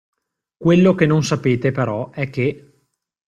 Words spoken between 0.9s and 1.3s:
che non